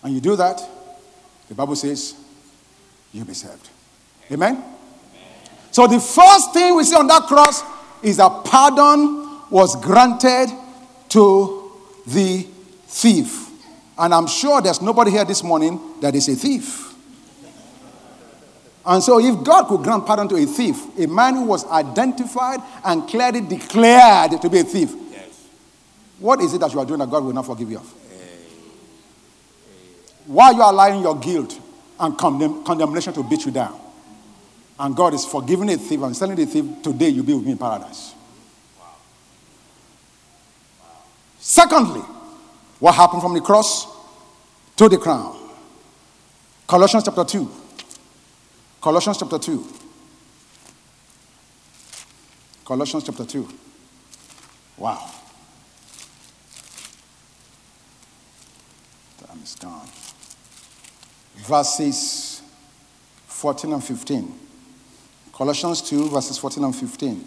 [0.02, 0.62] And you do that,
[1.48, 2.14] the Bible says
[3.12, 3.68] you'll be saved.
[4.30, 4.62] Amen?
[5.70, 7.62] So the first thing we see on that cross
[8.02, 10.48] is that pardon was granted
[11.10, 11.72] to
[12.06, 12.46] the
[12.86, 13.48] thief.
[13.98, 16.90] And I'm sure there's nobody here this morning that is a thief.
[18.84, 22.60] And so, if God could grant pardon to a thief, a man who was identified
[22.82, 25.48] and clearly declared to be a thief, yes.
[26.18, 27.94] what is it that you are doing that God will not forgive you of?
[30.26, 31.60] Why you are allowing your guilt
[32.00, 33.78] and condemn, condemnation to beat you down?
[34.78, 37.52] And God is forgiving a thief and telling the thief, today you'll be with me
[37.52, 38.14] in paradise.
[38.78, 38.86] Wow.
[40.80, 40.88] Wow.
[41.38, 42.00] Secondly,
[42.78, 43.86] what happened from the cross
[44.76, 45.36] to the crown?
[46.66, 47.50] Colossians chapter 2.
[48.80, 49.66] Colossians chapter 2.
[52.64, 53.48] Colossians chapter 2.
[54.78, 55.10] Wow.
[59.18, 59.99] Time is gone.
[61.42, 62.42] Verses
[63.26, 64.34] 14 and 15.
[65.32, 67.24] Colossians 2, verses 14 and 15.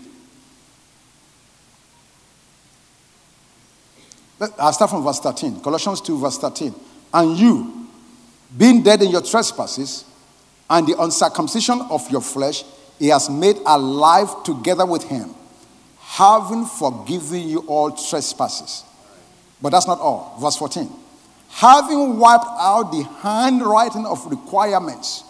[4.59, 5.61] I'll start from verse 13.
[5.61, 6.73] Colossians 2, verse 13.
[7.13, 7.87] And you,
[8.55, 10.05] being dead in your trespasses,
[10.69, 12.63] and the uncircumcision of your flesh
[12.99, 15.33] he has made alive together with him,
[15.99, 18.83] having forgiven you all trespasses.
[19.61, 20.37] But that's not all.
[20.39, 20.89] Verse 14.
[21.55, 25.23] Having wiped out the handwriting of requirements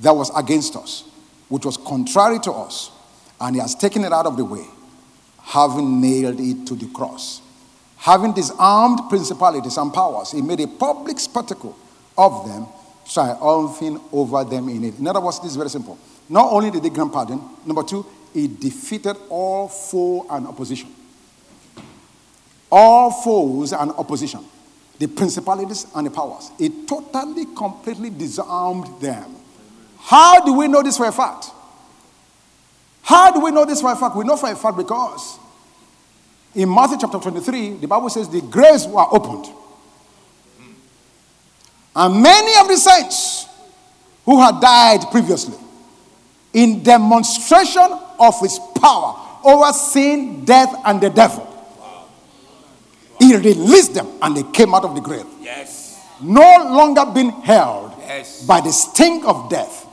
[0.00, 1.04] that was against us,
[1.48, 2.90] which was contrary to us,
[3.40, 4.64] and he has taken it out of the way,
[5.42, 7.42] having nailed it to the cross.
[7.98, 11.76] Having disarmed principalities and powers, he made a public spectacle
[12.16, 12.66] of them
[13.08, 14.98] triumphing over them in it.
[14.98, 15.98] In other words, this is very simple.
[16.28, 20.92] Not only did he grant pardon, number two, he defeated all foe and opposition.
[22.70, 24.44] All foes and opposition.
[24.98, 26.50] The principalities and the powers.
[26.58, 29.36] It totally, completely disarmed them.
[29.98, 31.50] How do we know this for a fact?
[33.02, 34.16] How do we know this for a fact?
[34.16, 35.38] We know for a fact because
[36.54, 39.54] in Matthew chapter 23, the Bible says the graves were opened.
[41.94, 43.46] And many of the saints
[44.24, 45.56] who had died previously,
[46.52, 47.86] in demonstration
[48.18, 51.55] of his power over sin, death, and the devil.
[53.18, 55.24] He released them and they came out of the grave.
[55.40, 56.00] Yes.
[56.20, 56.40] No
[56.70, 58.42] longer being held Yes.
[58.44, 59.86] by the stink of death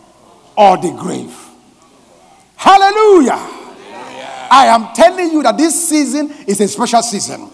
[0.55, 1.36] or the grave.
[2.55, 3.39] Hallelujah.
[4.51, 7.49] I am telling you that this season is a special season.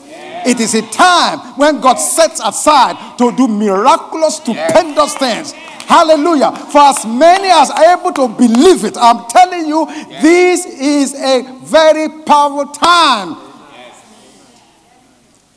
[0.46, 5.52] It is a time when God sets aside to do miraculous, stupendous things.
[5.52, 6.52] Hallelujah.
[6.72, 9.86] For as many as are able to believe it, I'm telling you,
[10.22, 13.36] this is a very powerful time.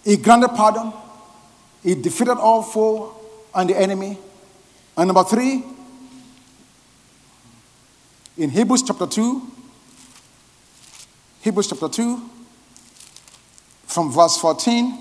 [0.05, 0.92] He granted pardon,
[1.82, 3.14] he defeated all foe
[3.55, 4.18] and the enemy.
[4.96, 5.64] And number three,
[8.36, 9.42] in Hebrews chapter 2,
[11.42, 12.30] Hebrews chapter 2,
[13.86, 14.98] from verse 14,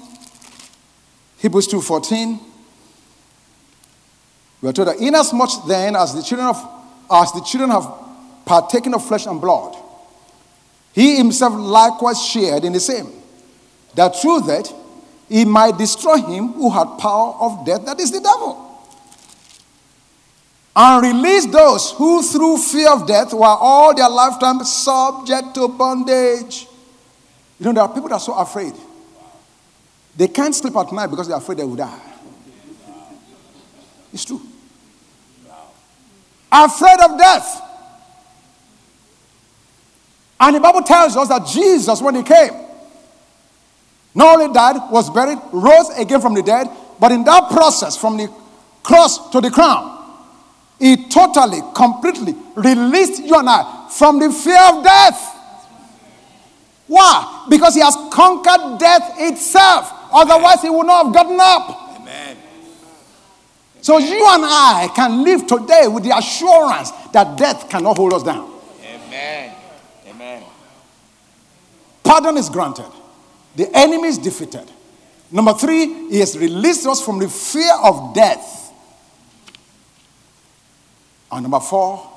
[1.37, 2.39] Hebrews 2 14,
[4.61, 7.91] we are told that inasmuch then as the children of as the children have
[8.45, 9.75] partaken of flesh and blood,
[10.93, 13.07] he himself likewise shared in the same,
[13.95, 14.71] that through that
[15.31, 18.71] he might destroy him who had power of death, that is the devil
[20.75, 26.67] and release those who through fear of death were all their lifetime subject to bondage.
[27.59, 28.73] You know, there are people that are so afraid.
[30.15, 31.99] They can't sleep at night because they're afraid they will die.
[34.13, 34.41] It's true.
[36.51, 37.61] Afraid of death.
[40.39, 42.51] And the Bible tells us that Jesus, when he came,
[44.13, 46.67] not only died, was buried, rose again from the dead,
[46.99, 48.29] but in that process, from the
[48.83, 49.99] cross to the crown,
[50.79, 55.37] he totally, completely released you and I from the fear of death.
[56.87, 57.45] Why?
[57.49, 59.93] Because he has conquered death itself.
[60.11, 61.99] Otherwise, he would not have gotten up.
[62.01, 62.37] Amen.
[63.81, 68.23] So you and I can live today with the assurance that death cannot hold us
[68.23, 68.51] down.
[68.83, 69.55] Amen.
[70.07, 70.43] Amen.
[72.03, 72.91] Pardon is granted.
[73.55, 74.69] The enemy is defeated.
[75.31, 78.73] Number three, he has released us from the fear of death.
[81.31, 82.11] And number four,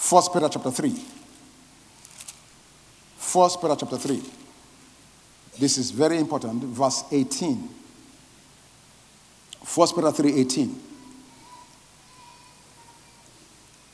[0.00, 0.90] First Peter chapter 3.
[3.16, 4.22] First Peter chapter 3.
[5.58, 6.64] This is very important.
[6.64, 7.68] Verse 18.
[9.62, 10.80] First Peter 3 18.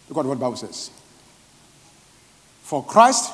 [0.09, 0.91] Look at what the Bible says.
[2.63, 3.33] For Christ,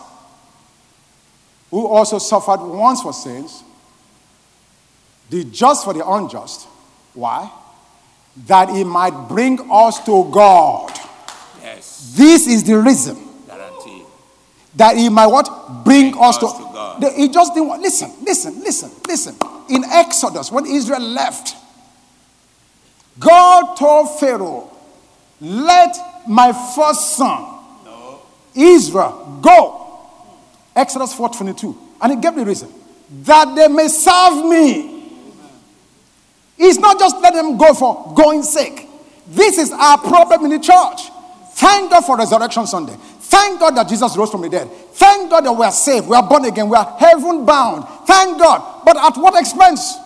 [1.72, 3.64] who also suffered once for sins,
[5.30, 6.68] the just for the unjust.
[7.14, 7.50] Why?
[8.46, 10.92] That he might bring us to God.
[11.62, 12.12] Yes.
[12.14, 13.16] This is the reason
[13.46, 14.02] Guarantee.
[14.76, 17.02] that he might what bring, us, to, to God.
[17.16, 19.34] He just didn't want listen listen listen listen
[19.70, 21.56] in exodus when israel left
[23.18, 24.70] god told pharaoh
[25.40, 25.96] let
[26.28, 27.58] my first son
[28.54, 29.81] israel go
[30.74, 32.68] exodus 4.22 and he gave the reason
[33.24, 34.92] that they may serve me
[36.58, 38.88] it's not just let them go for going sake.
[39.26, 41.10] This is our problem in the church.
[41.54, 42.94] Thank God for Resurrection Sunday.
[42.98, 44.70] Thank God that Jesus rose from the dead.
[44.92, 46.06] Thank God that we are saved.
[46.08, 46.68] We are born again.
[46.68, 47.84] We are heaven bound.
[48.06, 48.84] Thank God.
[48.84, 49.96] But at what expense?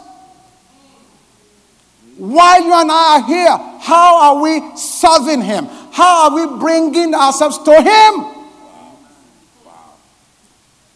[2.16, 5.66] While you and I are here, how are we serving Him?
[5.92, 8.35] How are we bringing ourselves to Him?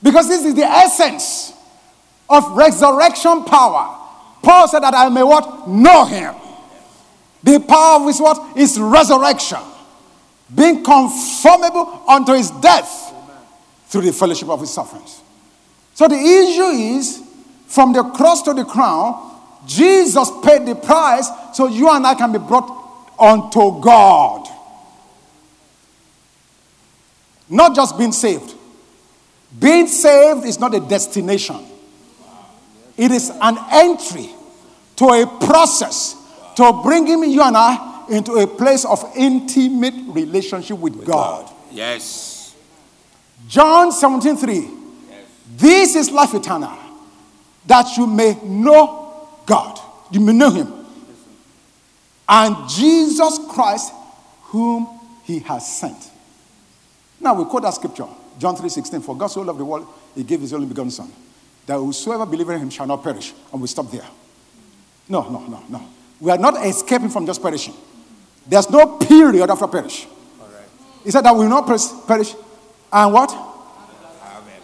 [0.02, 1.52] Because this is the essence
[2.28, 3.98] of resurrection power.
[4.42, 5.68] Paul said that I may what?
[5.68, 6.34] Know him.
[7.42, 8.56] The power of his what?
[8.56, 9.58] Is resurrection.
[10.54, 13.14] Being conformable unto his death
[13.86, 15.20] through the fellowship of his sufferings.
[15.94, 17.22] So the issue is
[17.66, 19.30] from the cross to the crown,
[19.66, 24.48] Jesus paid the price so you and I can be brought unto God.
[27.48, 28.54] Not just being saved.
[29.58, 31.58] Being saved is not a destination.
[32.96, 34.30] It is an entry
[34.96, 36.16] to a process
[36.56, 41.50] to bring him, you and I, into a place of intimate relationship with, God.
[41.70, 42.54] Yes.
[43.48, 44.68] John 17 3.
[45.56, 46.76] This is life eternal,
[47.66, 49.80] that you may know God.
[50.10, 50.72] You may know him.
[52.28, 53.92] And Jesus Christ,
[54.44, 54.86] whom
[55.24, 56.10] he has sent.
[57.20, 58.06] Now we quote that scripture,
[58.40, 59.02] John 3 16.
[59.02, 61.12] For God so loved the world, he gave his only begotten Son,
[61.66, 63.34] that whosoever believes in him shall not perish.
[63.52, 64.06] And we stop there.
[65.08, 65.88] No, no, no, no.
[66.18, 67.74] We are not escaping from just perishing.
[68.46, 70.06] There's no period after perish.
[71.04, 72.34] He said that we will not perish, perish.
[72.90, 73.36] And what?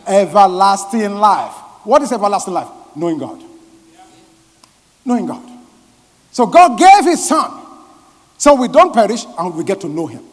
[0.06, 1.52] Everlasting life.
[1.84, 2.68] What is everlasting life?
[2.94, 3.42] Knowing God.
[5.04, 5.50] Knowing God.
[6.32, 7.62] So God gave his son.
[8.38, 10.24] So we don't perish and we get to know him.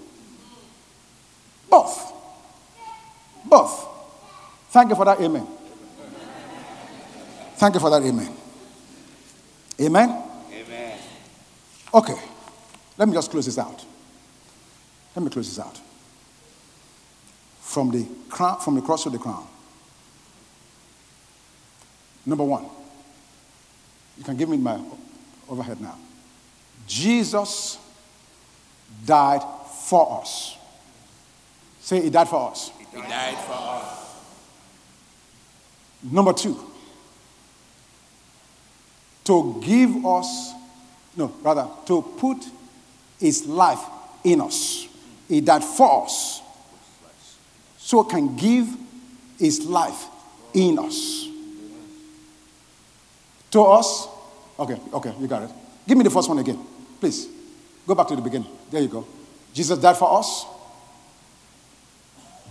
[1.69, 2.12] Both.
[3.53, 3.87] Both.
[4.69, 5.21] Thank you for that.
[5.21, 5.47] Amen.
[7.55, 8.01] Thank you for that.
[8.01, 8.35] Amen.
[9.79, 10.23] Amen.
[10.51, 10.99] Amen.
[11.93, 12.15] Okay.
[12.97, 13.85] Let me just close this out.
[15.15, 15.79] Let me close this out.
[17.61, 19.47] From the crown, from the cross to the crown.
[22.25, 22.65] Number one.
[24.17, 24.79] You can give me my
[25.49, 25.97] overhead now.
[26.87, 27.77] Jesus
[29.05, 29.41] died
[29.85, 30.57] for us.
[31.81, 32.71] Say, He died for us.
[32.93, 34.03] He died for us.
[36.03, 36.59] Number two,
[39.23, 40.53] to give us,
[41.15, 42.45] no, rather, to put
[43.19, 43.79] His life
[44.23, 44.87] in us.
[45.27, 46.41] He died for us.
[47.77, 48.67] So can give
[49.39, 50.05] His life
[50.53, 51.27] in us.
[53.51, 54.07] To us,
[54.59, 55.49] okay, okay, you got it.
[55.87, 56.59] Give me the first one again,
[56.99, 57.27] please.
[57.87, 58.49] Go back to the beginning.
[58.71, 59.05] There you go.
[59.53, 60.45] Jesus died for us.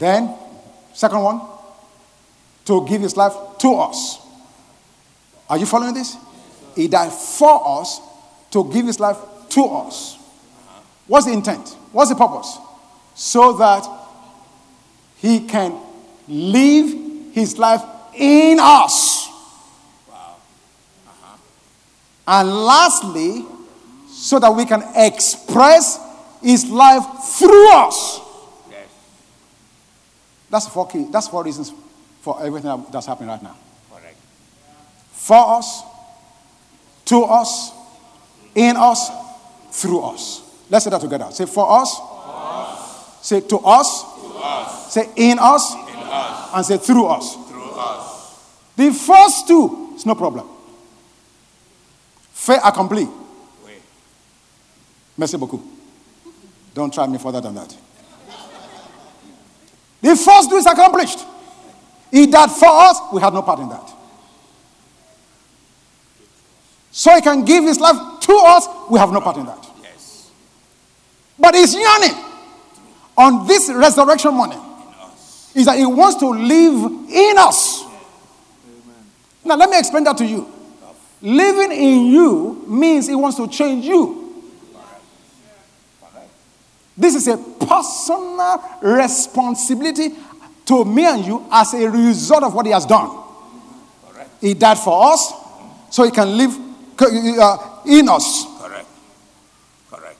[0.03, 0.35] Then,
[0.93, 1.41] second one,
[2.65, 4.19] to give his life to us.
[5.49, 6.17] Are you following this?
[6.75, 8.01] He died for us
[8.51, 9.19] to give his life
[9.51, 10.19] to us.
[11.07, 11.77] What's the intent?
[11.93, 12.59] What's the purpose?
[13.15, 13.89] So that
[15.19, 15.79] he can
[16.27, 17.83] live his life
[18.17, 19.29] in us.
[22.27, 23.45] And lastly,
[24.11, 26.01] so that we can express
[26.43, 27.05] his life
[27.39, 28.22] through us.
[30.53, 31.07] That's four key.
[31.11, 31.73] That's four reasons
[32.21, 33.57] for everything that's happening right now.
[33.91, 34.17] Correct.
[35.11, 35.83] For us,
[37.07, 37.73] to us,
[38.55, 39.11] in us,
[39.71, 40.43] through us.
[40.69, 41.29] Let's say that together.
[41.31, 41.99] Say for us.
[43.23, 44.93] Say to us.
[44.93, 45.75] Say in us.
[46.55, 47.35] And say through us.
[47.49, 48.53] Through us.
[48.77, 50.47] The first two, it's no problem.
[52.35, 53.09] Fait accompli.
[53.65, 53.73] Oui.
[55.17, 55.63] Merci beaucoup.
[56.75, 57.75] Don't try me further than that.
[60.03, 61.21] The first do is accomplished.
[62.11, 63.91] He died for us, we had no part in that.
[66.91, 69.67] So he can give his life to us, we have no part in that.
[69.83, 70.31] Yes.
[71.39, 72.17] But he's yearning
[73.17, 74.61] on this resurrection morning
[75.55, 77.83] is that he wants to live in us.
[77.83, 77.93] Amen.
[79.45, 80.51] Now, let me explain that to you.
[81.21, 84.22] Living in you means he wants to change you.
[86.97, 90.11] This is a personal responsibility
[90.67, 93.19] to me and you as a result of what he has done.
[94.41, 95.33] He died for us
[95.91, 96.59] so he can live
[96.99, 98.45] uh, in us.
[98.61, 98.87] Correct.
[99.91, 100.17] Correct.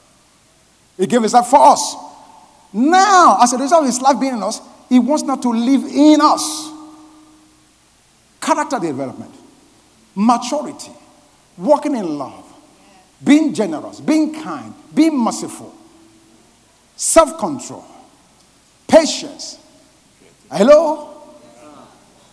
[0.97, 1.97] He gave his life for us.
[2.73, 5.85] Now, as a result of his life being in us, he wants now to live
[5.85, 6.71] in us.
[8.41, 9.35] Character development,
[10.15, 10.93] maturity,
[11.57, 12.45] walking in love,
[13.23, 15.75] being generous, being kind, being merciful,
[16.97, 17.85] self control,
[18.87, 19.59] patience.
[20.51, 21.09] Hello?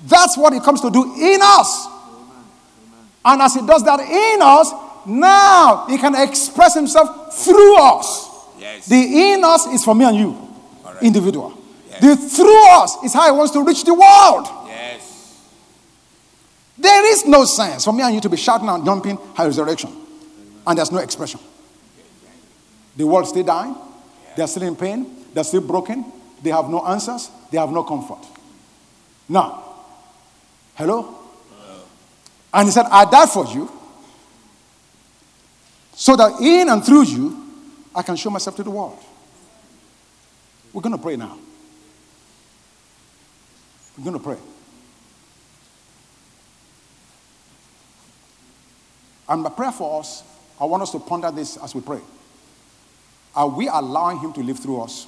[0.05, 1.88] That's what he comes to do in us.
[3.24, 4.72] And as he does that in us,
[5.05, 8.30] now he can express himself through us.
[8.57, 8.88] Yes.
[8.88, 10.49] The in us is for me and you,
[10.84, 11.03] Correct.
[11.03, 11.53] individual.
[11.89, 12.01] Yes.
[12.01, 14.47] The through us is how he wants to reach the world.
[14.68, 15.45] Yes.
[16.78, 19.91] There is no sense for me and you to be shouting and jumping at resurrection,
[20.66, 21.39] and there's no expression.
[22.95, 23.76] The world still dying,
[24.36, 26.05] they're still in pain, they're still broken,
[26.41, 28.25] they have no answers, they have no comfort.
[29.27, 29.63] Now,
[30.75, 31.15] hello?
[32.53, 33.71] And he said, I died for you
[35.93, 37.45] so that in and through you,
[37.93, 38.97] I can show myself to the world.
[40.73, 41.38] We're going to pray now.
[43.97, 44.38] We're going to pray.
[49.27, 50.23] And my prayer for us,
[50.59, 51.99] I want us to ponder this as we pray.
[53.36, 55.07] Are we allowing Him to live through us?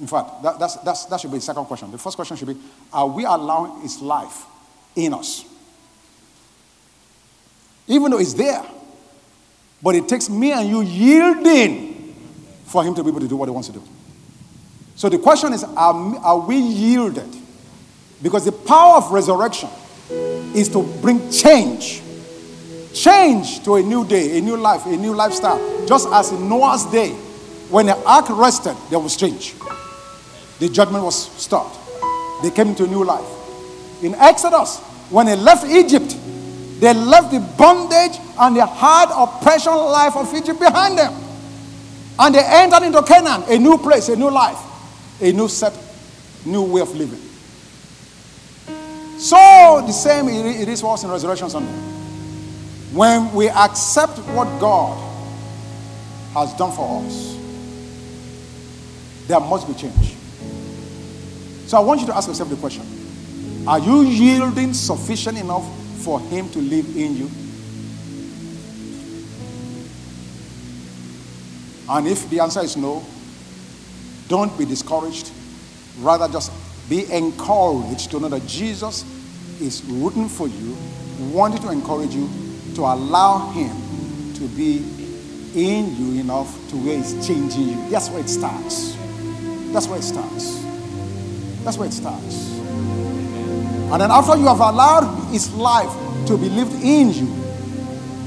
[0.00, 1.90] In fact, that, that's, that's, that should be the second question.
[1.90, 2.56] The first question should be
[2.92, 4.44] Are we allowing His life
[4.96, 5.44] in us?
[7.86, 8.64] Even though it's there,
[9.82, 12.14] but it takes me and you yielding
[12.64, 13.82] for Him to be able to do what He wants to do.
[14.96, 17.28] So the question is Are, are we yielded?
[18.22, 19.68] Because the power of resurrection
[20.54, 22.02] is to bring change.
[22.94, 25.86] Change to a new day, a new life, a new lifestyle.
[25.86, 27.10] Just as in Noah's day,
[27.68, 29.54] when the ark rested, there was change.
[30.60, 31.76] The judgment was stopped.
[32.42, 33.26] They came into a new life.
[34.02, 34.78] In Exodus,
[35.10, 36.16] when they left Egypt,
[36.78, 41.12] they left the bondage and the hard oppression life of Egypt behind them.
[42.18, 44.58] And they entered into Canaan, a new place, a new life,
[45.20, 45.76] a new set,
[46.44, 47.20] new way of living.
[49.18, 51.93] So the same it is for us in Resurrection Sunday.
[52.94, 54.96] When we accept what God
[56.32, 57.36] has done for us,
[59.26, 60.14] there must be change.
[61.66, 62.84] So I want you to ask yourself the question
[63.66, 65.68] Are you yielding sufficient enough
[66.04, 67.30] for Him to live in you?
[71.88, 73.04] And if the answer is no,
[74.28, 75.32] don't be discouraged.
[75.98, 76.52] Rather, just
[76.88, 79.04] be encouraged to know that Jesus
[79.60, 80.76] is rooting for you,
[81.32, 82.30] wanting to encourage you
[82.74, 83.70] to allow Him
[84.34, 84.78] to be
[85.54, 87.88] in you enough to where He's changing you.
[87.90, 88.96] That's where it starts.
[89.72, 90.62] That's where it starts.
[91.64, 92.58] That's where it starts.
[93.92, 95.92] And then after you have allowed His life
[96.26, 97.26] to be lived in you,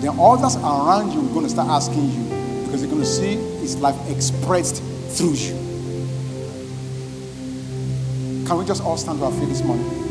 [0.01, 2.23] then all others around you are going to start asking you
[2.65, 5.53] because they're going to see His life expressed through you.
[8.45, 10.06] Can we just all stand to our feet this morning?